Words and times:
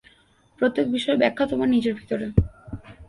প্রত্যেক 0.59 0.85
বিষয়ের 0.91 1.17
ব্যাখ্যা 1.17 1.45
তোমার 1.47 1.69
নিজের 1.69 1.93
ভিতরে। 1.95 2.25